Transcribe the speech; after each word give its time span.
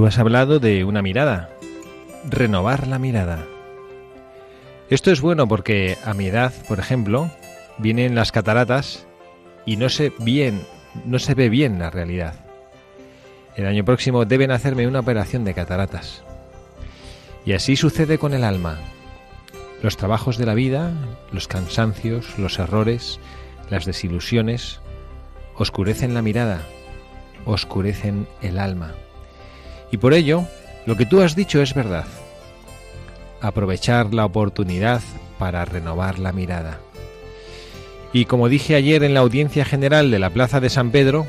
Tú 0.00 0.06
has 0.06 0.18
hablado 0.18 0.60
de 0.60 0.82
una 0.84 1.02
mirada, 1.02 1.50
renovar 2.26 2.88
la 2.88 2.98
mirada. 2.98 3.44
Esto 4.88 5.10
es 5.10 5.20
bueno 5.20 5.46
porque 5.46 5.98
a 6.06 6.14
mi 6.14 6.28
edad, 6.28 6.54
por 6.68 6.78
ejemplo, 6.78 7.30
vienen 7.76 8.14
las 8.14 8.32
cataratas 8.32 9.06
y 9.66 9.76
no 9.76 9.90
sé 9.90 10.14
bien, 10.18 10.62
no 11.04 11.18
se 11.18 11.34
ve 11.34 11.50
bien 11.50 11.78
la 11.78 11.90
realidad. 11.90 12.34
El 13.56 13.66
año 13.66 13.84
próximo 13.84 14.24
deben 14.24 14.52
hacerme 14.52 14.88
una 14.88 15.00
operación 15.00 15.44
de 15.44 15.52
cataratas. 15.52 16.22
Y 17.44 17.52
así 17.52 17.76
sucede 17.76 18.16
con 18.16 18.32
el 18.32 18.44
alma. 18.44 18.78
Los 19.82 19.98
trabajos 19.98 20.38
de 20.38 20.46
la 20.46 20.54
vida, 20.54 20.94
los 21.30 21.46
cansancios, 21.46 22.38
los 22.38 22.58
errores, 22.58 23.20
las 23.68 23.84
desilusiones, 23.84 24.80
oscurecen 25.56 26.14
la 26.14 26.22
mirada, 26.22 26.62
oscurecen 27.44 28.26
el 28.40 28.58
alma. 28.58 28.94
Y 29.90 29.96
por 29.98 30.14
ello, 30.14 30.44
lo 30.86 30.96
que 30.96 31.06
tú 31.06 31.20
has 31.20 31.36
dicho 31.36 31.62
es 31.62 31.74
verdad. 31.74 32.06
Aprovechar 33.40 34.12
la 34.14 34.24
oportunidad 34.24 35.02
para 35.38 35.64
renovar 35.64 36.18
la 36.18 36.32
mirada. 36.32 36.80
Y 38.12 38.24
como 38.24 38.48
dije 38.48 38.74
ayer 38.74 39.02
en 39.04 39.14
la 39.14 39.20
audiencia 39.20 39.64
general 39.64 40.10
de 40.10 40.18
la 40.18 40.30
Plaza 40.30 40.60
de 40.60 40.68
San 40.68 40.90
Pedro, 40.90 41.26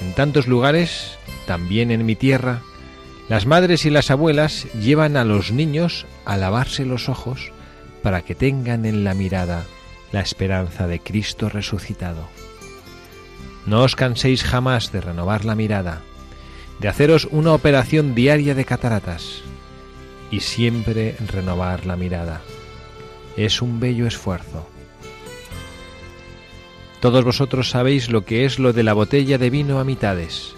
en 0.00 0.14
tantos 0.14 0.46
lugares, 0.46 1.16
también 1.46 1.90
en 1.90 2.04
mi 2.04 2.16
tierra, 2.16 2.62
las 3.28 3.46
madres 3.46 3.86
y 3.86 3.90
las 3.90 4.10
abuelas 4.10 4.66
llevan 4.74 5.16
a 5.16 5.24
los 5.24 5.50
niños 5.50 6.06
a 6.24 6.36
lavarse 6.36 6.84
los 6.84 7.08
ojos 7.08 7.52
para 8.02 8.22
que 8.22 8.34
tengan 8.34 8.84
en 8.84 9.02
la 9.04 9.14
mirada 9.14 9.64
la 10.12 10.20
esperanza 10.20 10.86
de 10.86 11.00
Cristo 11.00 11.48
resucitado. 11.48 12.28
No 13.66 13.82
os 13.82 13.96
canséis 13.96 14.44
jamás 14.44 14.92
de 14.92 15.00
renovar 15.00 15.44
la 15.44 15.54
mirada, 15.54 16.02
de 16.80 16.88
haceros 16.88 17.28
una 17.30 17.52
operación 17.52 18.14
diaria 18.14 18.54
de 18.54 18.64
cataratas 18.64 19.42
y 20.30 20.40
siempre 20.40 21.16
renovar 21.26 21.86
la 21.86 21.96
mirada. 21.96 22.40
Es 23.36 23.62
un 23.62 23.80
bello 23.80 24.06
esfuerzo. 24.06 24.68
Todos 27.00 27.24
vosotros 27.24 27.70
sabéis 27.70 28.10
lo 28.10 28.24
que 28.24 28.44
es 28.44 28.58
lo 28.58 28.72
de 28.72 28.82
la 28.82 28.94
botella 28.94 29.38
de 29.38 29.50
vino 29.50 29.78
a 29.78 29.84
mitades. 29.84 30.54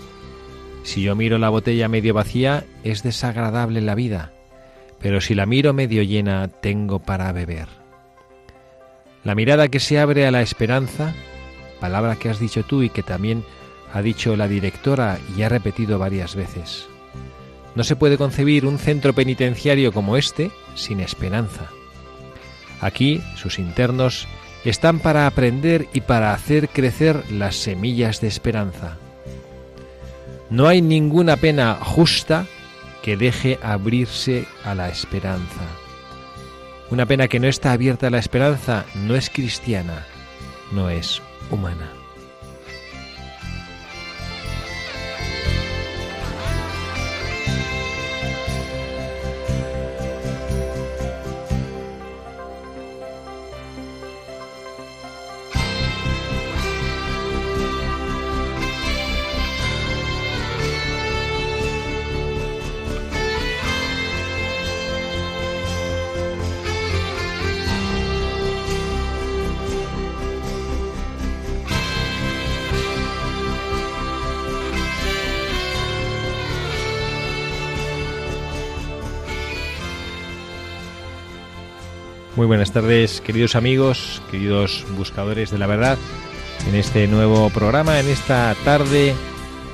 Si 0.85 1.03
yo 1.03 1.17
miro 1.17 1.39
la 1.39 1.49
botella 1.49 1.89
medio 1.89 2.15
vacía, 2.15 2.65
es 2.85 3.03
desagradable 3.03 3.81
la 3.81 3.97
vida, 3.97 4.33
pero 5.01 5.21
si 5.21 5.35
la 5.35 5.45
miro 5.45 5.73
medio 5.73 6.03
llena, 6.03 6.47
tengo 6.49 7.01
para 7.01 7.33
beber. 7.33 7.67
La 9.25 9.35
mirada 9.35 9.67
que 9.67 9.81
se 9.81 9.99
abre 9.99 10.25
a 10.25 10.31
la 10.31 10.43
esperanza, 10.43 11.13
palabra 11.81 12.15
que 12.15 12.29
has 12.29 12.39
dicho 12.39 12.63
tú 12.63 12.83
y 12.83 12.91
que 12.91 13.03
también 13.03 13.45
ha 13.97 14.03
dicho 14.03 14.37
la 14.37 14.47
directora 14.47 15.19
y 15.35 15.43
ha 15.43 15.49
repetido 15.49 15.99
varias 15.99 16.35
veces. 16.35 16.87
No 17.75 17.83
se 17.83 17.97
puede 17.97 18.19
concebir 18.19 18.67
un 18.67 18.79
centro 18.79 19.15
penitenciario 19.15 19.91
como 19.91 20.19
este 20.19 20.51
sin 20.75 21.01
esperanza. 21.01 21.71
Aquí 22.83 23.23
sus 23.37 23.59
internos 23.59 24.29
están 24.67 24.99
para 24.99 25.27
aprender 25.27 25.89
y 25.95 26.03
para 26.03 26.35
hacer 26.35 26.69
crecer 26.69 27.25
las 27.33 27.57
semillas 27.57 28.21
de 28.21 28.29
esperanza. 28.29 28.99
No 30.51 30.69
hay 30.69 30.83
ninguna 30.83 31.39
pena 31.39 31.79
justa 31.81 32.45
que 33.03 33.17
deje 33.17 33.59
abrirse 33.63 34.45
a 34.63 34.75
la 34.75 34.91
esperanza. 34.91 35.63
Una 36.91 37.07
pena 37.07 37.29
que 37.29 37.41
no 37.41 37.49
está 37.49 37.73
abierta 37.73 38.09
a 38.09 38.11
la 38.11 38.19
esperanza 38.19 38.85
no 38.95 39.15
es 39.15 39.31
cristiana, 39.31 40.05
no 40.71 40.91
es 40.91 41.23
humana. 41.51 42.06
Muy 82.37 82.47
buenas 82.47 82.71
tardes, 82.71 83.23
queridos 83.23 83.57
amigos, 83.57 84.21
queridos 84.31 84.85
buscadores 84.95 85.51
de 85.51 85.57
la 85.57 85.67
verdad, 85.67 85.97
en 86.69 86.75
este 86.75 87.09
nuevo 87.09 87.49
programa, 87.49 87.99
en 87.99 88.11
esta 88.11 88.55
tarde 88.63 89.15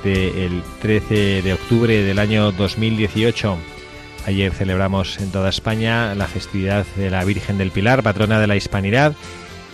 del 0.01 0.63
13 0.81 1.41
de 1.41 1.53
octubre 1.53 2.03
del 2.03 2.19
año 2.19 2.53
2018. 2.53 3.57
Ayer 4.27 4.53
celebramos 4.53 5.19
en 5.19 5.29
toda 5.29 5.49
España 5.49 6.15
la 6.15 6.27
festividad 6.27 6.85
de 6.95 7.09
la 7.09 7.25
Virgen 7.25 7.57
del 7.57 7.71
Pilar, 7.71 8.01
patrona 8.01 8.39
de 8.39 8.47
la 8.47 8.55
Hispanidad, 8.55 9.13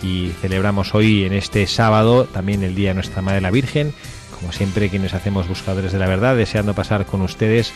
y 0.02 0.30
celebramos 0.40 0.92
hoy 0.92 1.22
en 1.22 1.32
este 1.32 1.68
sábado 1.68 2.24
también 2.24 2.64
el 2.64 2.74
Día 2.74 2.88
de 2.88 2.94
Nuestra 2.94 3.22
Madre 3.22 3.40
la 3.40 3.52
Virgen, 3.52 3.94
como 4.36 4.50
siempre 4.50 4.88
quienes 4.88 5.14
hacemos 5.14 5.46
buscadores 5.46 5.92
de 5.92 6.00
la 6.00 6.08
verdad, 6.08 6.34
deseando 6.34 6.74
pasar 6.74 7.06
con 7.06 7.22
ustedes 7.22 7.72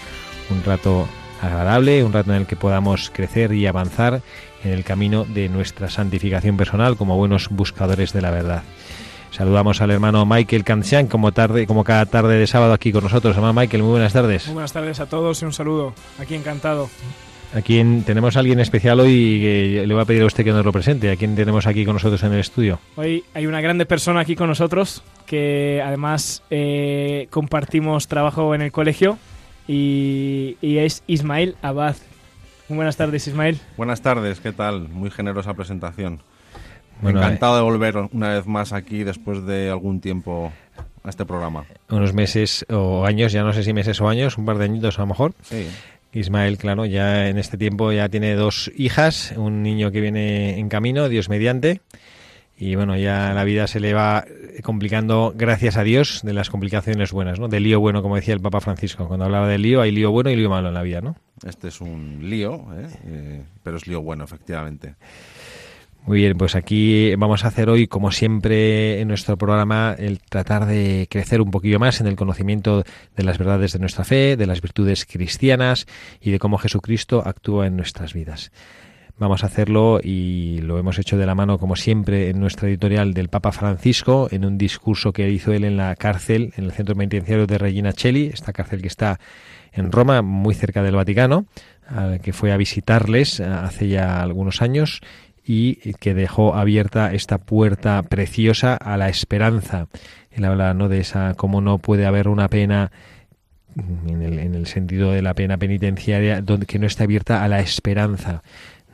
un 0.51 0.65
rato 0.65 1.07
agradable, 1.41 2.03
un 2.03 2.13
rato 2.13 2.33
en 2.33 2.39
el 2.39 2.47
que 2.47 2.57
podamos 2.57 3.11
crecer 3.15 3.53
y 3.53 3.67
avanzar 3.67 4.23
en 4.65 4.73
el 4.73 4.85
camino 4.85 5.25
de 5.25 5.49
nuestra 5.49 5.91
santificación 5.91 6.57
personal 6.57 6.97
como 6.97 7.17
buenos 7.17 7.49
buscadores 7.51 8.13
de 8.13 8.23
la 8.23 8.31
verdad. 8.31 8.63
Saludamos 9.31 9.81
al 9.81 9.91
hermano 9.91 10.25
Michael 10.25 10.63
Kansian 10.63 11.09
como 11.09 11.33
tarde, 11.33 11.67
como 11.67 11.83
cada 11.83 12.07
tarde 12.07 12.39
de 12.39 12.47
sábado 12.47 12.73
aquí 12.73 12.93
con 12.93 13.03
nosotros. 13.03 13.35
Hermano 13.35 13.53
Michael, 13.53 13.83
muy 13.83 13.93
buenas 13.93 14.13
tardes. 14.13 14.47
Muy 14.47 14.55
buenas 14.55 14.73
tardes 14.73 15.01
a 15.01 15.07
todos 15.07 15.43
y 15.43 15.45
un 15.45 15.53
saludo. 15.53 15.93
Aquí 16.21 16.37
encantado. 16.37 16.89
Aquí 17.53 17.83
tenemos 18.05 18.37
a 18.37 18.41
alguien 18.41 18.59
especial 18.61 18.99
hoy 19.01 19.41
que 19.41 19.85
le 19.87 19.95
voy 19.95 20.03
a 20.03 20.07
pedir 20.07 20.23
a 20.23 20.27
usted 20.27 20.45
que 20.45 20.53
nos 20.53 20.65
lo 20.65 20.73
presente. 20.73 21.11
¿A 21.11 21.17
quién 21.17 21.35
tenemos 21.37 21.67
aquí 21.67 21.85
con 21.85 21.95
nosotros 21.95 22.23
en 22.23 22.33
el 22.33 22.41
estudio? 22.41 22.81
Hoy 22.97 23.25
hay 23.33 23.47
una 23.47 23.61
grande 23.61 23.87
persona 23.87 24.21
aquí 24.21 24.37
con 24.37 24.49
nosotros 24.49 25.03
que 25.27 25.83
además 25.85 26.43
eh, 26.51 27.29
compartimos 27.31 28.09
trabajo 28.09 28.55
en 28.55 28.63
el 28.63 28.73
colegio 28.73 29.19
y, 29.67 30.57
y 30.61 30.79
es 30.79 31.03
Ismael 31.07 31.57
Abad. 31.63 31.97
Muy 32.69 32.77
buenas 32.77 32.97
tardes, 32.97 33.27
Ismael. 33.27 33.59
Buenas 33.77 34.01
tardes, 34.01 34.41
¿qué 34.41 34.53
tal? 34.53 34.89
Muy 34.89 35.11
generosa 35.11 35.53
presentación. 35.53 36.21
Bueno, 37.03 37.19
Encantado 37.21 37.57
de 37.57 37.63
volver 37.63 37.97
una 38.13 38.35
vez 38.35 38.47
más 38.47 38.73
aquí 38.73 39.05
después 39.05 39.45
de 39.45 39.69
algún 39.69 40.01
tiempo 40.01 40.51
a 41.03 41.11
este 41.11 41.27
programa. 41.27 41.67
Unos 41.91 42.15
meses 42.15 42.65
o 42.71 43.05
años, 43.05 43.33
ya 43.33 43.43
no 43.43 43.53
sé 43.53 43.65
si 43.65 43.75
meses 43.75 44.01
o 44.01 44.09
años, 44.09 44.39
un 44.39 44.47
par 44.47 44.57
de 44.57 44.65
añitos 44.65 44.99
a 44.99 45.03
lo 45.03 45.09
mejor. 45.09 45.35
Sí. 45.43 45.69
Ismael, 46.15 46.57
claro, 46.57 46.87
ya 46.87 47.29
en 47.29 47.39
este 47.39 47.59
tiempo 47.59 47.93
ya 47.93 48.09
tiene 48.09 48.35
dos 48.35 48.71
hijas, 48.77 49.35
un 49.37 49.63
niño 49.63 49.91
que 49.91 50.01
viene 50.01 50.59
en 50.59 50.69
camino, 50.71 51.09
Dios 51.09 51.29
mediante, 51.29 51.81
y 52.65 52.77
bueno, 52.77 52.97
ya 52.97 53.35
la 53.35 53.45
vida 53.45 53.67
se 53.67 53.79
le 53.79 53.93
va 53.93 54.25
complicando, 54.63 55.35
gracias 55.37 55.77
a 55.77 55.83
Dios, 55.83 56.23
de 56.23 56.33
las 56.33 56.49
complicaciones 56.49 57.13
buenas, 57.13 57.39
¿no? 57.39 57.49
Del 57.49 57.65
lío 57.65 57.79
bueno, 57.79 58.01
como 58.01 58.17
decía 58.17 58.33
el 58.33 58.41
Papa 58.41 58.63
Francisco. 58.63 59.07
Cuando 59.07 59.27
hablaba 59.27 59.49
del 59.49 59.61
lío, 59.61 59.83
hay 59.83 59.93
lío 59.93 60.11
bueno 60.11 60.31
y 60.31 60.37
lío 60.37 60.49
malo 60.49 60.69
en 60.69 60.75
la 60.75 60.83
vida, 60.83 61.03
¿no? 61.03 61.15
Este 61.47 61.69
es 61.69 61.83
un 61.83 62.21
lío, 62.23 62.55
¿eh? 62.75 62.89
Eh, 63.05 63.43
pero 63.63 63.77
es 63.77 63.87
lío 63.87 64.01
bueno, 64.01 64.25
efectivamente. 64.25 64.95
Muy 66.07 66.21
bien, 66.21 66.39
pues 66.39 66.55
aquí 66.57 67.15
vamos 67.17 67.45
a 67.45 67.49
hacer 67.49 67.69
hoy, 67.69 67.87
como 67.87 68.11
siempre 68.11 68.99
en 68.99 69.09
nuestro 69.09 69.37
programa, 69.37 69.95
el 69.99 70.21
tratar 70.21 70.65
de 70.65 71.07
crecer 71.11 71.43
un 71.43 71.51
poquillo 71.51 71.79
más 71.79 72.01
en 72.01 72.07
el 72.07 72.17
conocimiento 72.17 72.83
de 73.15 73.25
las 73.25 73.37
verdades 73.37 73.75
de 73.75 73.79
nuestra 73.79 74.05
fe, 74.05 74.39
de 74.39 74.47
las 74.47 74.63
virtudes 74.63 75.05
cristianas 75.05 75.87
y 76.19 76.31
de 76.31 76.39
cómo 76.39 76.57
Jesucristo 76.57 77.23
actúa 77.27 77.67
en 77.67 77.77
nuestras 77.77 78.15
vidas. 78.15 78.53
Vamos 79.17 79.45
a 79.45 79.47
hacerlo 79.47 80.01
y 80.03 80.59
lo 80.63 80.77
hemos 80.77 80.99
hecho 80.99 81.17
de 81.17 81.25
la 81.25 81.37
mano, 81.37 81.59
como 81.59 81.77
siempre, 81.77 82.31
en 82.31 82.41
nuestra 82.41 82.69
editorial 82.69 83.15
del 83.15 83.29
Papa 83.29 83.53
Francisco, 83.53 84.27
en 84.33 84.45
un 84.45 84.59
discurso 84.59 85.13
que 85.13 85.31
hizo 85.31 85.53
él 85.53 85.63
en 85.63 85.77
la 85.77 85.95
cárcel, 85.95 86.53
en 86.57 86.65
el 86.65 86.73
centro 86.73 86.97
penitenciario 86.97 87.47
de 87.47 87.59
Regina 87.59 87.93
Cheli, 87.93 88.27
esta 88.27 88.53
cárcel 88.53 88.83
que 88.83 88.89
está 88.89 89.21
en 89.73 89.93
Roma, 89.93 90.21
muy 90.23 90.55
cerca 90.55 90.83
del 90.83 90.97
Vaticano, 90.97 91.47
que 92.23 92.33
fue 92.33 92.51
a 92.51 92.57
visitarles 92.57 93.39
hace 93.39 93.87
ya 93.87 94.21
algunos 94.21 94.63
años 94.63 95.01
y 95.45 95.77
que 95.95 96.13
dejó 96.13 96.57
abierta 96.57 97.13
esta 97.13 97.39
puerta 97.39 98.03
preciosa 98.03 98.75
a 98.75 98.97
la 98.97 99.09
esperanza. 99.09 99.87
Él 100.33 100.45
habla 100.45 100.75
¿no? 100.75 100.89
de 100.89 100.99
esa, 100.99 101.35
cómo 101.35 101.61
no 101.61 101.79
puede 101.79 102.07
haber 102.07 102.27
una 102.27 102.49
pena 102.49 102.91
en 104.09 104.23
el, 104.23 104.41
en 104.41 104.55
el 104.57 104.67
sentido 104.67 105.13
de 105.13 105.23
la 105.23 105.35
pena 105.35 105.57
penitenciaria 105.57 106.41
donde, 106.41 106.67
que 106.67 106.81
no 106.81 106.87
esté 106.87 107.05
abierta 107.05 107.45
a 107.45 107.49
la 107.49 107.61
esperanza 107.61 108.43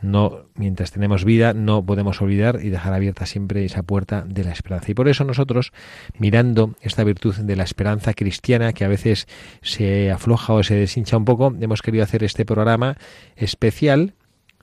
no 0.02 0.46
mientras 0.54 0.92
tenemos 0.92 1.24
vida 1.24 1.52
no 1.52 1.84
podemos 1.84 2.20
olvidar 2.20 2.60
y 2.62 2.70
dejar 2.70 2.92
abierta 2.92 3.26
siempre 3.26 3.64
esa 3.64 3.82
puerta 3.82 4.24
de 4.26 4.44
la 4.44 4.52
esperanza. 4.52 4.90
Y 4.90 4.94
por 4.94 5.08
eso 5.08 5.24
nosotros 5.24 5.72
mirando 6.18 6.74
esta 6.80 7.04
virtud 7.04 7.36
de 7.36 7.56
la 7.56 7.64
esperanza 7.64 8.14
cristiana 8.14 8.72
que 8.72 8.84
a 8.84 8.88
veces 8.88 9.26
se 9.62 10.10
afloja 10.10 10.52
o 10.52 10.62
se 10.62 10.74
deshincha 10.74 11.16
un 11.16 11.24
poco 11.24 11.54
hemos 11.60 11.82
querido 11.82 12.04
hacer 12.04 12.24
este 12.24 12.44
programa 12.44 12.96
especial 13.36 14.14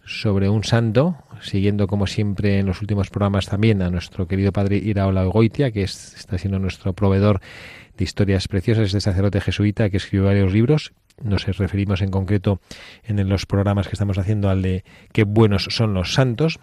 sobre 0.05 0.49
un 0.49 0.63
santo 0.63 1.17
siguiendo 1.41 1.87
como 1.87 2.07
siempre 2.07 2.59
en 2.59 2.65
los 2.65 2.81
últimos 2.81 3.09
programas 3.09 3.47
también 3.47 3.81
a 3.81 3.89
nuestro 3.89 4.27
querido 4.27 4.51
padre 4.51 4.77
Iraola 4.77 5.25
Goitia 5.25 5.71
que 5.71 5.83
está 5.83 6.37
siendo 6.37 6.59
nuestro 6.59 6.93
proveedor 6.93 7.41
de 7.97 8.03
historias 8.03 8.47
preciosas 8.47 8.85
este 8.85 9.01
sacerdote 9.01 9.41
jesuita 9.41 9.89
que 9.89 9.97
escribió 9.97 10.25
varios 10.25 10.53
libros 10.53 10.93
nos 11.21 11.45
referimos 11.45 12.01
en 12.01 12.11
concreto 12.11 12.59
en 13.03 13.27
los 13.27 13.45
programas 13.45 13.87
que 13.87 13.93
estamos 13.93 14.17
haciendo 14.17 14.49
al 14.49 14.61
de 14.61 14.83
qué 15.11 15.23
buenos 15.23 15.67
son 15.69 15.93
los 15.93 16.13
santos. 16.13 16.59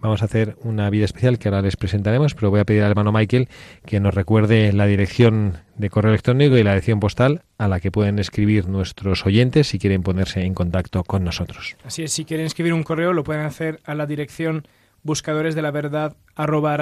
Vamos 0.00 0.22
a 0.22 0.26
hacer 0.26 0.56
una 0.62 0.88
vida 0.90 1.04
especial 1.04 1.38
que 1.38 1.48
ahora 1.48 1.62
les 1.62 1.76
presentaremos, 1.76 2.34
pero 2.34 2.50
voy 2.50 2.60
a 2.60 2.64
pedir 2.64 2.82
al 2.82 2.90
hermano 2.90 3.12
Michael 3.12 3.48
que 3.84 4.00
nos 4.00 4.14
recuerde 4.14 4.72
la 4.72 4.86
dirección 4.86 5.58
de 5.76 5.90
correo 5.90 6.10
electrónico 6.10 6.56
y 6.56 6.62
la 6.62 6.72
dirección 6.72 7.00
postal 7.00 7.42
a 7.58 7.68
la 7.68 7.80
que 7.80 7.90
pueden 7.90 8.18
escribir 8.18 8.68
nuestros 8.68 9.26
oyentes 9.26 9.68
si 9.68 9.78
quieren 9.78 10.02
ponerse 10.02 10.42
en 10.42 10.54
contacto 10.54 11.04
con 11.04 11.24
nosotros. 11.24 11.76
Así 11.84 12.02
es, 12.02 12.12
si 12.12 12.24
quieren 12.24 12.46
escribir 12.46 12.72
un 12.72 12.82
correo 12.82 13.12
lo 13.12 13.24
pueden 13.24 13.44
hacer 13.44 13.80
a 13.84 13.94
la 13.94 14.06
dirección 14.06 14.66
buscadores 15.02 15.54
de 15.54 15.62
la 15.62 15.70
verdad 15.70 16.16
arroba 16.34 16.76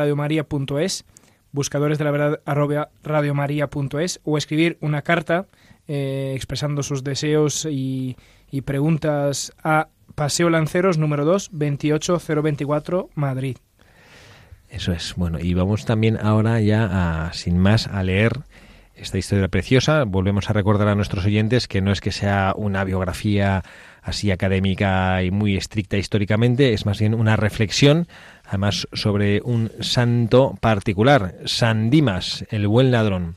buscadores 1.53 1.99
de 1.99 2.05
la 2.05 2.11
verdad 2.11 2.41
arroba 2.45 2.91
radiomaria.es 3.03 4.21
o 4.25 4.37
escribir 4.37 4.77
una 4.81 5.03
carta 5.03 5.47
eh, 5.89 6.33
expresando 6.35 6.83
sus 6.83 7.05
deseos 7.05 7.67
y, 7.71 8.17
preguntas 8.65 9.53
a 9.63 9.89
Paseo 10.15 10.49
Lanceros 10.49 10.97
número 10.97 11.25
2, 11.27 11.51
28024, 11.53 13.11
Madrid. 13.15 13.59
Eso 14.71 14.93
es. 14.93 15.15
Bueno, 15.17 15.39
y 15.39 15.53
vamos 15.55 15.85
también 15.85 16.19
ahora 16.21 16.61
ya 16.61 17.27
a, 17.27 17.33
sin 17.35 17.59
más, 17.59 17.87
a 17.87 18.03
leer 18.03 18.41
esta 18.95 19.19
historia 19.19 19.49
preciosa. 19.49 20.05
Volvemos 20.05 20.49
a 20.49 20.55
recordar 20.55 20.89
a 20.89 20.95
nuestros 20.95 21.27
oyentes 21.27 21.69
que 21.69 21.83
no 21.83 21.93
es 21.93 22.01
que 22.01 22.13
sea 22.13 22.55
una 22.57 22.83
biografía 22.85 23.63
así 24.03 24.31
académica 24.31 25.23
y 25.23 25.31
muy 25.31 25.57
estricta 25.57 25.97
históricamente, 25.97 26.73
es 26.73 26.87
más 26.87 27.01
bien 27.01 27.13
una 27.13 27.37
reflexión, 27.37 28.07
además 28.45 28.87
sobre 28.93 29.41
un 29.43 29.73
santo 29.81 30.57
particular, 30.61 31.35
San 31.45 31.91
Dimas, 31.91 32.45
el 32.51 32.69
buen 32.69 32.93
ladrón. 32.93 33.37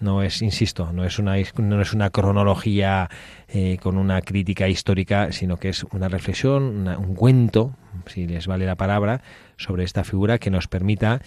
No 0.00 0.22
es, 0.22 0.40
insisto, 0.40 0.92
no 0.92 1.04
es 1.04 1.18
una, 1.18 1.36
no 1.58 1.80
es 1.80 1.92
una 1.92 2.10
cronología 2.10 3.10
eh, 3.48 3.78
con 3.82 3.98
una 3.98 4.22
crítica 4.22 4.66
histórica, 4.68 5.30
sino 5.32 5.58
que 5.58 5.68
es 5.68 5.84
una 5.92 6.08
reflexión, 6.08 6.88
un 6.88 7.14
cuento, 7.14 7.74
si 8.06 8.26
les 8.26 8.46
vale 8.46 8.64
la 8.64 8.76
palabra, 8.76 9.20
sobre 9.56 9.84
esta 9.84 10.02
figura 10.04 10.38
que 10.38 10.50
nos 10.50 10.68
permita 10.68 11.20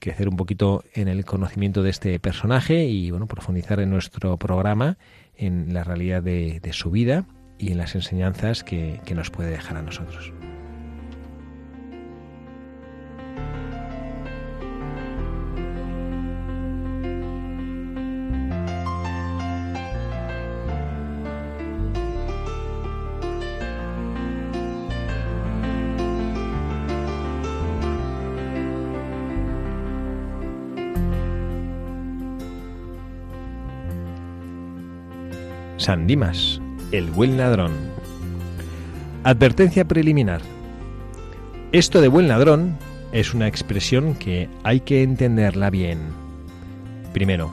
crecer 0.00 0.28
un 0.28 0.36
poquito 0.36 0.84
en 0.94 1.08
el 1.08 1.24
conocimiento 1.24 1.82
de 1.82 1.90
este 1.90 2.18
personaje 2.18 2.84
y 2.84 3.10
bueno 3.10 3.26
profundizar 3.26 3.80
en 3.80 3.90
nuestro 3.90 4.36
programa 4.36 4.98
en 5.36 5.72
la 5.72 5.84
realidad 5.84 6.22
de, 6.22 6.60
su 6.72 6.90
vida 6.90 7.24
y 7.58 7.72
en 7.72 7.78
las 7.78 7.94
enseñanzas 7.94 8.64
que 8.64 9.00
nos 9.14 9.30
puede 9.30 9.50
dejar 9.50 9.76
a 9.76 9.82
nosotros. 9.82 10.32
San 35.86 36.08
Dimas, 36.08 36.60
el 36.90 37.12
buen 37.12 37.36
ladrón. 37.36 37.70
Advertencia 39.22 39.84
preliminar. 39.84 40.40
Esto 41.70 42.00
de 42.00 42.08
buen 42.08 42.26
ladrón 42.26 42.76
es 43.12 43.34
una 43.34 43.46
expresión 43.46 44.16
que 44.16 44.48
hay 44.64 44.80
que 44.80 45.04
entenderla 45.04 45.70
bien. 45.70 46.00
Primero, 47.12 47.52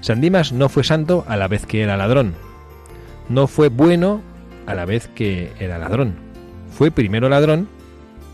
San 0.00 0.20
Dimas 0.20 0.52
no 0.52 0.68
fue 0.68 0.82
santo 0.82 1.24
a 1.28 1.36
la 1.36 1.46
vez 1.46 1.64
que 1.64 1.82
era 1.82 1.96
ladrón. 1.96 2.34
No 3.28 3.46
fue 3.46 3.68
bueno 3.68 4.20
a 4.66 4.74
la 4.74 4.84
vez 4.84 5.06
que 5.06 5.52
era 5.60 5.78
ladrón. 5.78 6.16
Fue 6.72 6.90
primero 6.90 7.28
ladrón 7.28 7.68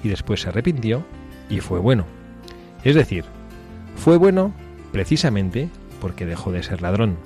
y 0.02 0.08
después 0.08 0.40
se 0.40 0.48
arrepintió 0.48 1.04
y 1.50 1.60
fue 1.60 1.78
bueno. 1.78 2.06
Es 2.84 2.94
decir, 2.94 3.26
fue 3.96 4.16
bueno 4.16 4.54
precisamente 4.92 5.68
porque 6.00 6.24
dejó 6.24 6.52
de 6.52 6.62
ser 6.62 6.80
ladrón. 6.80 7.18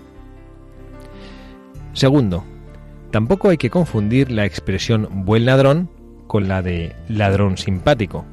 Segundo, 1.92 2.44
tampoco 3.10 3.48
hay 3.48 3.56
que 3.56 3.70
confundir 3.70 4.30
la 4.30 4.44
expresión 4.44 5.08
buen 5.24 5.44
ladrón 5.44 5.88
con 6.26 6.46
la 6.46 6.62
de 6.62 6.94
ladrón 7.08 7.56
simpático, 7.56 8.24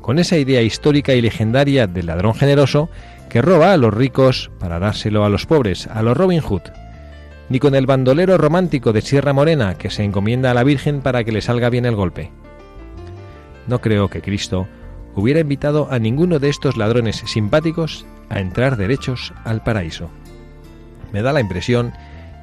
con 0.00 0.18
esa 0.18 0.38
idea 0.38 0.62
histórica 0.62 1.14
y 1.14 1.20
legendaria 1.20 1.88
del 1.88 2.06
ladrón 2.06 2.34
generoso 2.34 2.88
que 3.28 3.42
roba 3.42 3.72
a 3.72 3.76
los 3.76 3.92
ricos 3.92 4.50
para 4.60 4.78
dárselo 4.78 5.24
a 5.24 5.28
los 5.28 5.46
pobres, 5.46 5.88
a 5.88 6.02
los 6.02 6.16
Robin 6.16 6.40
Hood, 6.40 6.62
ni 7.48 7.58
con 7.58 7.74
el 7.74 7.86
bandolero 7.86 8.38
romántico 8.38 8.92
de 8.92 9.02
Sierra 9.02 9.32
Morena 9.32 9.74
que 9.74 9.90
se 9.90 10.04
encomienda 10.04 10.52
a 10.52 10.54
la 10.54 10.64
Virgen 10.64 11.00
para 11.00 11.24
que 11.24 11.32
le 11.32 11.42
salga 11.42 11.70
bien 11.70 11.86
el 11.86 11.96
golpe. 11.96 12.30
No 13.66 13.80
creo 13.80 14.08
que 14.08 14.22
Cristo 14.22 14.68
hubiera 15.16 15.40
invitado 15.40 15.88
a 15.90 15.98
ninguno 15.98 16.38
de 16.38 16.48
estos 16.48 16.76
ladrones 16.76 17.24
simpáticos 17.26 18.06
a 18.28 18.38
entrar 18.38 18.76
derechos 18.76 19.32
al 19.44 19.62
paraíso. 19.64 20.08
Me 21.12 21.22
da 21.22 21.32
la 21.32 21.40
impresión 21.40 21.92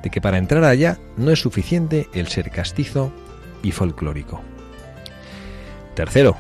de 0.03 0.09
que 0.09 0.21
para 0.21 0.37
entrar 0.37 0.63
allá 0.65 0.99
no 1.17 1.31
es 1.31 1.39
suficiente 1.39 2.09
el 2.13 2.27
ser 2.27 2.51
castizo 2.51 3.11
y 3.63 3.71
folclórico. 3.71 4.41
Tercero, 5.95 6.35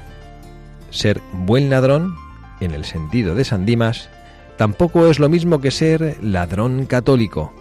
ser 0.89 1.21
buen 1.31 1.69
ladrón, 1.69 2.15
en 2.59 2.71
el 2.71 2.85
sentido 2.85 3.35
de 3.35 3.45
San 3.45 3.65
Dimas, 3.65 4.09
tampoco 4.57 5.07
es 5.07 5.19
lo 5.19 5.29
mismo 5.29 5.61
que 5.61 5.71
ser 5.71 6.17
ladrón 6.21 6.85
católico. 6.85 7.53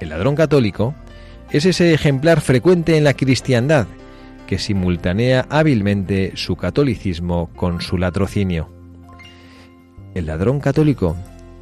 El 0.00 0.08
ladrón 0.08 0.34
católico 0.34 0.94
es 1.50 1.66
ese 1.66 1.94
ejemplar 1.94 2.40
frecuente 2.40 2.96
en 2.96 3.04
la 3.04 3.14
cristiandad 3.14 3.86
que 4.46 4.58
simultanea 4.58 5.46
hábilmente 5.50 6.32
su 6.36 6.56
catolicismo 6.56 7.50
con 7.56 7.80
su 7.80 7.98
latrocinio. 7.98 8.70
El 10.14 10.26
ladrón 10.26 10.60
católico 10.60 11.16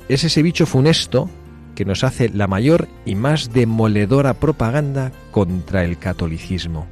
es 0.09 0.23
ese 0.23 0.43
bicho 0.43 0.67
funesto 0.67 1.29
que 1.75 1.85
nos 1.85 2.05
hace 2.05 2.29
la 2.29 2.47
mayor 2.47 2.89
y 3.05 3.15
más 3.15 3.53
demoledora 3.53 4.35
propaganda 4.35 5.13
contra 5.31 5.85
el 5.85 5.99
catolicismo, 5.99 6.87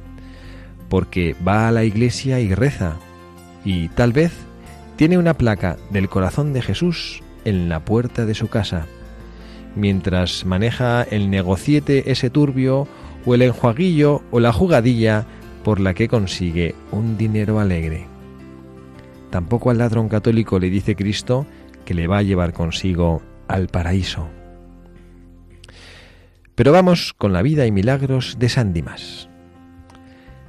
porque 0.89 1.35
va 1.45 1.67
a 1.67 1.71
la 1.71 1.83
iglesia 1.83 2.39
y 2.39 2.53
reza, 2.53 2.97
y 3.65 3.87
tal 3.89 4.13
vez 4.13 4.33
tiene 4.95 5.17
una 5.17 5.33
placa 5.33 5.77
del 5.89 6.09
corazón 6.09 6.53
de 6.53 6.61
Jesús 6.61 7.21
en 7.45 7.69
la 7.69 7.79
puerta 7.79 8.25
de 8.25 8.35
su 8.35 8.47
casa, 8.47 8.85
mientras 9.75 10.45
maneja 10.45 11.03
el 11.03 11.29
negociete 11.29 12.11
ese 12.11 12.29
turbio 12.29 12.87
o 13.25 13.35
el 13.35 13.41
enjuaguillo 13.41 14.21
o 14.31 14.39
la 14.39 14.53
jugadilla 14.53 15.25
por 15.63 15.79
la 15.79 15.93
que 15.93 16.07
consigue 16.07 16.75
un 16.91 17.17
dinero 17.17 17.59
alegre. 17.59 18.07
tampoco 19.29 19.71
al 19.71 19.79
ladrón 19.79 20.09
católico 20.09 20.59
le 20.59 20.69
dice 20.69 20.95
Cristo 20.95 21.47
que 21.85 21.95
le 21.95 22.05
va 22.05 22.19
a 22.19 22.21
llevar 22.21 22.53
consigo 22.53 23.23
al 23.47 23.67
paraíso. 23.67 24.27
Pero 26.55 26.71
vamos 26.71 27.13
con 27.13 27.33
la 27.33 27.41
vida 27.41 27.65
y 27.65 27.71
milagros 27.71 28.37
de 28.37 28.47
San 28.47 28.73
Dimas. 28.73 29.27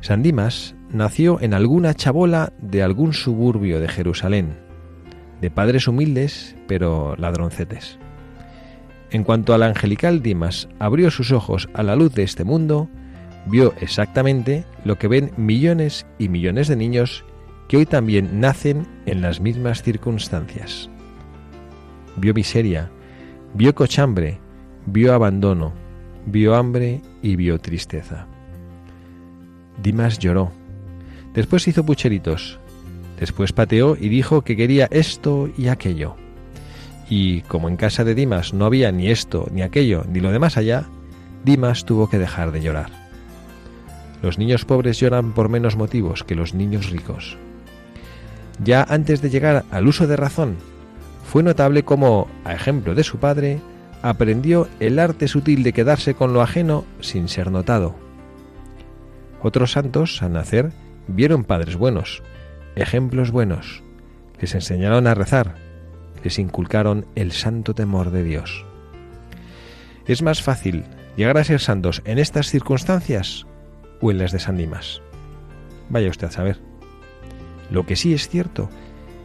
San 0.03 0.23
Dimas 0.23 0.75
nació 0.91 1.41
en 1.41 1.55
alguna 1.55 1.95
chabola 1.95 2.53
de 2.61 2.83
algún 2.83 3.15
suburbio 3.15 3.81
de 3.81 3.89
Jerusalén, 3.89 4.59
de 5.41 5.51
padres 5.51 5.89
humildes 5.89 6.57
pero 6.69 7.17
ladroncetes. 7.17 7.99
En 9.11 9.25
cuanto 9.25 9.55
al 9.55 9.63
angelical 9.63 10.21
Dimas 10.21 10.69
abrió 10.79 11.11
sus 11.11 11.33
ojos 11.33 11.71
a 11.73 11.83
la 11.83 11.97
luz 11.97 12.15
de 12.15 12.25
este 12.25 12.45
mundo, 12.45 12.91
vio 13.47 13.73
exactamente 13.81 14.67
lo 14.85 14.99
que 14.99 15.09
ven 15.09 15.33
millones 15.39 16.05
y 16.19 16.29
millones 16.29 16.69
de 16.69 16.77
niños 16.77 17.25
que 17.67 17.79
hoy 17.79 17.87
también 17.87 18.41
nacen 18.41 18.87
en 19.07 19.23
las 19.23 19.41
mismas 19.41 19.83
circunstancias. 19.83 20.91
Vio 22.17 22.35
miseria, 22.35 22.91
vio 23.55 23.75
cochambre, 23.75 24.39
vio 24.85 25.15
abandono, 25.15 25.84
vio 26.27 26.55
hambre 26.55 27.01
y 27.23 27.37
vio 27.37 27.59
tristeza. 27.59 28.27
Dimas 29.83 30.19
lloró. 30.19 30.53
Después 31.35 31.67
hizo 31.69 31.85
pucheritos. 31.85 32.59
Después 33.19 33.53
pateó 33.53 33.97
y 33.97 34.09
dijo 34.09 34.43
que 34.43 34.57
quería 34.57 34.89
esto 34.91 35.49
y 35.57 35.69
aquello. 35.69 36.17
Y 37.09 37.43
como 37.43 37.69
en 37.69 37.77
casa 37.77 38.05
de 38.05 38.15
Dimas 38.15 38.55
no 38.55 38.65
había 38.65 38.91
ni 38.93 39.11
esto, 39.11 39.49
ni 39.53 39.63
aquello, 39.63 40.05
ni 40.09 40.21
lo 40.21 40.33
demás 40.33 40.57
allá, 40.57 40.85
Dimas 41.45 41.85
tuvo 41.85 42.09
que 42.09 42.19
dejar 42.19 42.51
de 42.53 42.63
llorar. 42.63 42.91
Los 44.23 44.39
niños 44.39 44.65
pobres 44.65 44.99
lloran 44.99 45.33
por 45.33 45.49
menos 45.49 45.77
motivos 45.77 46.25
que 46.25 46.35
los 46.35 46.55
niños 46.55 46.91
ricos. 46.91 47.37
Ya 48.63 48.83
antes 48.89 49.21
de 49.21 49.31
llegar 49.31 49.65
al 49.71 49.87
uso 49.87 50.07
de 50.07 50.17
razón, 50.17 50.57
fue 51.25 51.43
notable 51.43 51.83
cómo, 51.83 52.29
a 52.45 52.55
ejemplo 52.55 52.95
de 52.95 53.05
su 53.05 53.19
padre, 53.19 53.61
aprendió 54.05 54.69
el 54.81 54.99
arte 54.99 55.29
sutil 55.29 55.63
de 55.63 55.73
quedarse 55.73 56.13
con 56.13 56.35
lo 56.35 56.43
ajeno 56.43 56.85
sin 57.01 57.27
ser 57.27 57.51
notado. 57.51 57.95
Otros 59.41 59.73
santos, 59.73 60.23
al 60.23 60.35
nacer, 60.35 60.73
vieron 61.09 61.43
padres 61.43 61.77
buenos, 61.77 62.23
ejemplos 62.77 63.31
buenos, 63.31 63.83
les 64.39 64.55
enseñaron 64.55 65.07
a 65.07 65.15
rezar, 65.15 65.55
les 66.23 66.39
inculcaron 66.39 67.07
el 67.15 67.33
santo 67.33 67.75
temor 67.75 68.11
de 68.11 68.25
Dios. 68.25 68.67
¿Es 70.07 70.21
más 70.21 70.43
fácil 70.43 70.85
llegar 71.17 71.39
a 71.39 71.45
ser 71.45 71.61
santos 71.61 72.03
en 72.05 72.19
estas 72.19 72.51
circunstancias 72.51 73.47
o 74.03 74.11
en 74.11 74.19
las 74.19 74.33
de 74.33 74.39
San 74.39 74.59
Dimas? 74.59 75.01
Vaya 75.89 76.11
usted 76.11 76.27
a 76.27 76.31
saber. 76.31 76.61
Lo 77.71 77.87
que 77.87 77.97
sí 77.97 78.13
es 78.13 78.29
cierto 78.29 78.69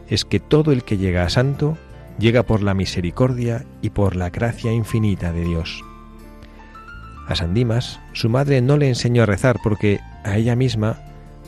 es 0.08 0.24
que 0.24 0.40
todo 0.40 0.72
el 0.72 0.84
que 0.84 0.96
llega 0.96 1.24
a 1.24 1.28
santo 1.28 1.76
llega 2.18 2.42
por 2.42 2.62
la 2.62 2.74
misericordia 2.74 3.64
y 3.82 3.90
por 3.90 4.16
la 4.16 4.30
gracia 4.30 4.72
infinita 4.72 5.32
de 5.32 5.44
Dios. 5.44 5.82
A 7.26 7.36
San 7.36 7.54
Dimas, 7.54 8.00
su 8.12 8.28
madre 8.28 8.60
no 8.60 8.76
le 8.76 8.88
enseñó 8.88 9.22
a 9.22 9.26
rezar 9.26 9.58
porque 9.62 10.00
a 10.24 10.36
ella 10.36 10.56
misma 10.56 10.98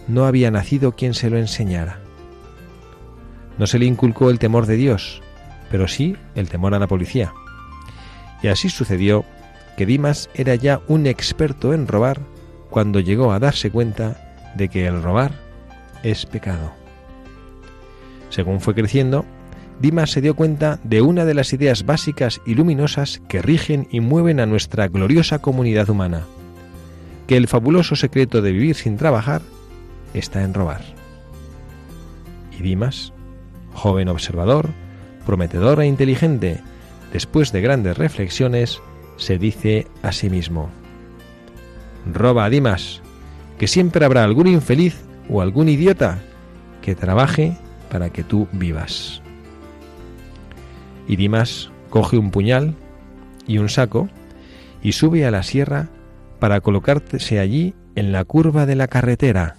no 0.08 0.24
había 0.24 0.50
nacido 0.50 0.92
quien 0.92 1.14
se 1.14 1.30
lo 1.30 1.38
enseñara. 1.38 1.98
No 3.58 3.66
se 3.66 3.78
le 3.78 3.86
inculcó 3.86 4.30
el 4.30 4.38
temor 4.38 4.66
de 4.66 4.76
Dios, 4.76 5.22
pero 5.70 5.88
sí 5.88 6.16
el 6.34 6.48
temor 6.48 6.74
a 6.74 6.78
la 6.78 6.86
policía. 6.86 7.32
Y 8.42 8.48
así 8.48 8.68
sucedió 8.68 9.24
que 9.76 9.86
Dimas 9.86 10.30
era 10.34 10.54
ya 10.54 10.80
un 10.88 11.06
experto 11.06 11.74
en 11.74 11.86
robar 11.86 12.20
cuando 12.70 13.00
llegó 13.00 13.32
a 13.32 13.38
darse 13.38 13.70
cuenta 13.70 14.52
de 14.54 14.68
que 14.68 14.86
el 14.86 15.02
robar 15.02 15.32
es 16.02 16.26
pecado. 16.26 16.72
Según 18.30 18.60
fue 18.60 18.74
creciendo, 18.74 19.24
Dimas 19.82 20.12
se 20.12 20.20
dio 20.20 20.36
cuenta 20.36 20.78
de 20.84 21.02
una 21.02 21.24
de 21.24 21.34
las 21.34 21.52
ideas 21.52 21.84
básicas 21.84 22.40
y 22.46 22.54
luminosas 22.54 23.20
que 23.26 23.42
rigen 23.42 23.88
y 23.90 23.98
mueven 23.98 24.38
a 24.38 24.46
nuestra 24.46 24.86
gloriosa 24.86 25.40
comunidad 25.40 25.90
humana, 25.90 26.22
que 27.26 27.36
el 27.36 27.48
fabuloso 27.48 27.96
secreto 27.96 28.42
de 28.42 28.52
vivir 28.52 28.76
sin 28.76 28.96
trabajar 28.96 29.42
está 30.14 30.44
en 30.44 30.54
robar. 30.54 30.82
Y 32.56 32.62
Dimas, 32.62 33.12
joven 33.74 34.08
observador, 34.08 34.68
prometedor 35.26 35.80
e 35.80 35.86
inteligente, 35.88 36.60
después 37.12 37.50
de 37.50 37.60
grandes 37.60 37.98
reflexiones, 37.98 38.80
se 39.16 39.36
dice 39.36 39.88
a 40.04 40.12
sí 40.12 40.30
mismo, 40.30 40.70
Roba, 42.06 42.48
Dimas, 42.50 43.02
que 43.58 43.66
siempre 43.66 44.04
habrá 44.04 44.22
algún 44.22 44.46
infeliz 44.46 44.94
o 45.28 45.40
algún 45.40 45.68
idiota 45.68 46.20
que 46.82 46.94
trabaje 46.94 47.56
para 47.90 48.10
que 48.10 48.22
tú 48.22 48.46
vivas. 48.52 49.21
Y 51.06 51.16
Dimas 51.16 51.70
coge 51.90 52.18
un 52.18 52.30
puñal 52.30 52.74
y 53.46 53.58
un 53.58 53.68
saco 53.68 54.08
y 54.82 54.92
sube 54.92 55.26
a 55.26 55.30
la 55.30 55.42
sierra 55.42 55.88
para 56.38 56.60
colocarse 56.60 57.38
allí 57.38 57.74
en 57.94 58.12
la 58.12 58.24
curva 58.24 58.66
de 58.66 58.76
la 58.76 58.88
carretera. 58.88 59.56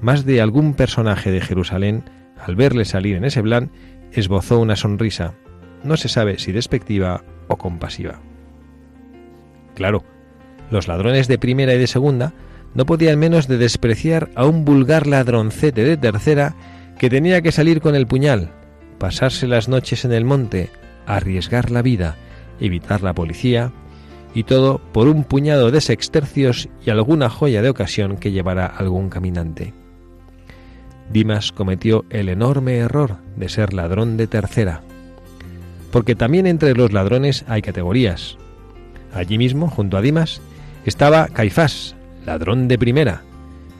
Más 0.00 0.24
de 0.24 0.40
algún 0.40 0.74
personaje 0.74 1.30
de 1.30 1.40
Jerusalén, 1.40 2.04
al 2.38 2.56
verle 2.56 2.84
salir 2.84 3.16
en 3.16 3.24
ese 3.24 3.42
plan, 3.42 3.70
esbozó 4.12 4.58
una 4.58 4.76
sonrisa, 4.76 5.34
no 5.82 5.96
se 5.96 6.08
sabe 6.08 6.38
si 6.38 6.52
despectiva 6.52 7.24
o 7.48 7.56
compasiva. 7.56 8.20
Claro, 9.74 10.04
los 10.70 10.88
ladrones 10.88 11.28
de 11.28 11.38
primera 11.38 11.74
y 11.74 11.78
de 11.78 11.86
segunda 11.86 12.32
no 12.74 12.86
podían 12.86 13.18
menos 13.18 13.48
de 13.48 13.58
despreciar 13.58 14.30
a 14.34 14.44
un 14.46 14.64
vulgar 14.64 15.06
ladroncete 15.06 15.84
de 15.84 15.96
tercera 15.96 16.54
que 16.98 17.10
tenía 17.10 17.42
que 17.42 17.52
salir 17.52 17.80
con 17.80 17.94
el 17.94 18.06
puñal, 18.06 18.50
pasarse 18.98 19.46
las 19.46 19.68
noches 19.68 20.04
en 20.04 20.12
el 20.12 20.24
monte, 20.24 20.70
arriesgar 21.06 21.70
la 21.70 21.82
vida, 21.82 22.16
evitar 22.60 23.02
la 23.02 23.14
policía, 23.14 23.72
y 24.34 24.42
todo 24.44 24.80
por 24.92 25.08
un 25.08 25.24
puñado 25.24 25.70
de 25.70 25.80
sextercios 25.80 26.68
y 26.84 26.90
alguna 26.90 27.30
joya 27.30 27.62
de 27.62 27.70
ocasión 27.70 28.16
que 28.18 28.32
llevara 28.32 28.66
algún 28.66 29.08
caminante. 29.08 29.72
Dimas 31.10 31.52
cometió 31.52 32.04
el 32.10 32.28
enorme 32.28 32.76
error 32.76 33.16
de 33.36 33.48
ser 33.48 33.72
ladrón 33.72 34.16
de 34.16 34.26
tercera, 34.26 34.82
porque 35.90 36.14
también 36.14 36.46
entre 36.46 36.74
los 36.74 36.92
ladrones 36.92 37.44
hay 37.48 37.62
categorías. 37.62 38.36
Allí 39.14 39.38
mismo, 39.38 39.68
junto 39.68 39.96
a 39.96 40.02
Dimas, 40.02 40.42
estaba 40.84 41.28
Caifás, 41.28 41.96
ladrón 42.26 42.68
de 42.68 42.76
primera, 42.76 43.22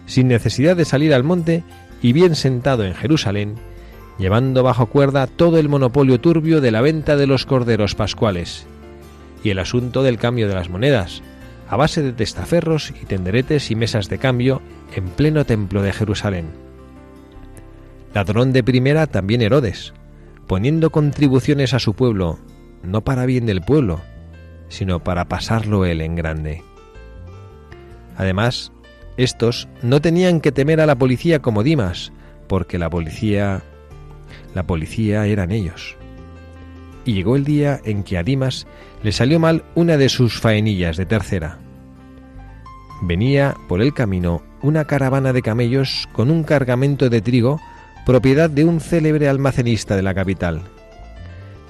sin 0.06 0.28
necesidad 0.28 0.76
de 0.76 0.84
salir 0.84 1.12
al 1.12 1.24
monte 1.24 1.64
y 2.00 2.12
bien 2.12 2.34
sentado 2.34 2.84
en 2.84 2.94
Jerusalén, 2.94 3.56
llevando 4.18 4.62
bajo 4.62 4.86
cuerda 4.86 5.26
todo 5.26 5.58
el 5.58 5.68
monopolio 5.68 6.20
turbio 6.20 6.60
de 6.60 6.70
la 6.70 6.80
venta 6.80 7.16
de 7.16 7.26
los 7.26 7.46
corderos 7.46 7.94
pascuales, 7.94 8.66
y 9.42 9.50
el 9.50 9.58
asunto 9.58 10.02
del 10.02 10.18
cambio 10.18 10.48
de 10.48 10.54
las 10.54 10.70
monedas, 10.70 11.22
a 11.68 11.76
base 11.76 12.02
de 12.02 12.12
testaferros 12.12 12.90
y 12.90 13.06
tenderetes 13.06 13.70
y 13.70 13.74
mesas 13.74 14.08
de 14.08 14.18
cambio 14.18 14.62
en 14.94 15.08
pleno 15.08 15.44
templo 15.44 15.82
de 15.82 15.92
Jerusalén. 15.92 16.46
Ladrón 18.14 18.52
de 18.52 18.64
primera 18.64 19.06
también 19.06 19.42
Herodes, 19.42 19.92
poniendo 20.46 20.90
contribuciones 20.90 21.74
a 21.74 21.78
su 21.78 21.94
pueblo, 21.94 22.38
no 22.82 23.02
para 23.02 23.26
bien 23.26 23.46
del 23.46 23.62
pueblo, 23.62 24.00
sino 24.68 25.00
para 25.02 25.26
pasarlo 25.26 25.84
él 25.84 26.00
en 26.00 26.14
grande. 26.14 26.62
Además, 28.16 28.72
estos 29.16 29.68
no 29.82 30.00
tenían 30.00 30.40
que 30.40 30.52
temer 30.52 30.80
a 30.80 30.86
la 30.86 30.96
policía 30.96 31.40
como 31.40 31.62
Dimas, 31.62 32.12
porque 32.48 32.78
la 32.78 32.88
policía 32.88 33.62
la 34.54 34.66
policía 34.66 35.26
eran 35.26 35.50
ellos 35.50 35.96
y 37.06 37.14
llegó 37.14 37.36
el 37.36 37.44
día 37.44 37.80
en 37.84 38.02
que 38.02 38.18
a 38.18 38.22
Dimas 38.22 38.66
le 39.02 39.12
salió 39.12 39.38
mal 39.38 39.64
una 39.74 39.96
de 39.96 40.08
sus 40.08 40.38
faenillas 40.38 40.96
de 40.96 41.06
tercera. 41.06 41.58
Venía 43.02 43.56
por 43.68 43.80
el 43.80 43.94
camino 43.94 44.42
una 44.60 44.84
caravana 44.84 45.32
de 45.32 45.42
camellos 45.42 46.08
con 46.12 46.30
un 46.30 46.42
cargamento 46.42 47.08
de 47.08 47.22
trigo 47.22 47.60
propiedad 48.04 48.50
de 48.50 48.64
un 48.64 48.80
célebre 48.80 49.28
almacenista 49.28 49.96
de 49.96 50.02
la 50.02 50.14
capital. 50.14 50.62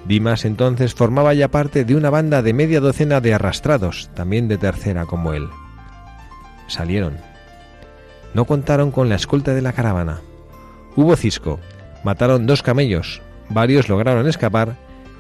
Dimas 0.06 0.44
entonces 0.44 0.94
formaba 0.94 1.34
ya 1.34 1.48
parte 1.48 1.84
de 1.84 1.96
una 1.96 2.10
banda 2.10 2.42
de 2.42 2.52
media 2.52 2.80
docena 2.80 3.20
de 3.20 3.34
arrastrados, 3.34 4.10
también 4.14 4.48
de 4.48 4.56
tercera 4.56 5.04
como 5.04 5.32
él. 5.32 5.48
Salieron. 6.68 7.16
No 8.34 8.44
contaron 8.44 8.90
con 8.90 9.08
la 9.08 9.16
escolta 9.16 9.54
de 9.54 9.62
la 9.62 9.72
caravana. 9.72 10.20
Hubo 10.94 11.16
cisco. 11.16 11.58
Mataron 12.04 12.46
dos 12.46 12.62
camellos. 12.62 13.22
Varios 13.48 13.88
lograron 13.88 14.26
escapar 14.26 14.76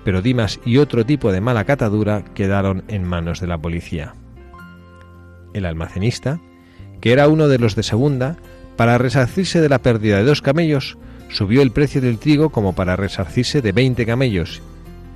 pero 0.06 0.22
Dimas 0.22 0.60
y 0.64 0.76
otro 0.76 1.04
tipo 1.04 1.32
de 1.32 1.40
mala 1.40 1.64
catadura 1.64 2.22
quedaron 2.32 2.84
en 2.86 3.02
manos 3.02 3.40
de 3.40 3.48
la 3.48 3.58
policía. 3.58 4.14
El 5.52 5.66
almacenista, 5.66 6.38
que 7.00 7.10
era 7.10 7.26
uno 7.26 7.48
de 7.48 7.58
los 7.58 7.74
de 7.74 7.82
segunda, 7.82 8.36
para 8.76 8.98
resarcirse 8.98 9.60
de 9.60 9.68
la 9.68 9.80
pérdida 9.80 10.18
de 10.18 10.22
dos 10.22 10.42
camellos, 10.42 10.96
subió 11.28 11.60
el 11.60 11.72
precio 11.72 12.00
del 12.00 12.20
trigo 12.20 12.50
como 12.50 12.72
para 12.72 12.94
resarcirse 12.94 13.62
de 13.62 13.72
veinte 13.72 14.06
camellos, 14.06 14.62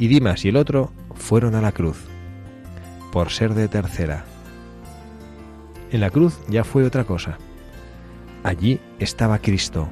y 0.00 0.08
Dimas 0.08 0.44
y 0.44 0.48
el 0.48 0.56
otro 0.56 0.90
fueron 1.14 1.54
a 1.54 1.60
la 1.60 1.70
cruz, 1.70 1.98
por 3.12 3.30
ser 3.30 3.54
de 3.54 3.68
tercera. 3.68 4.24
En 5.92 6.00
la 6.00 6.10
cruz 6.10 6.36
ya 6.48 6.64
fue 6.64 6.82
otra 6.82 7.04
cosa. 7.04 7.38
Allí 8.42 8.80
estaba 8.98 9.38
Cristo, 9.38 9.88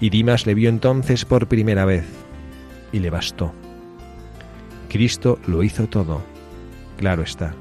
Y 0.00 0.10
Dimas 0.10 0.46
le 0.46 0.54
vio 0.54 0.68
entonces 0.68 1.24
por 1.24 1.46
primera 1.46 1.84
vez 1.84 2.04
y 2.92 2.98
le 3.00 3.10
bastó. 3.10 3.52
Cristo 4.88 5.38
lo 5.46 5.62
hizo 5.62 5.86
todo, 5.88 6.22
claro 6.96 7.22
está. 7.22 7.54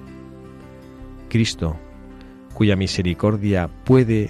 Cristo, 1.30 1.78
cuya 2.54 2.76
misericordia 2.76 3.70
puede 3.86 4.28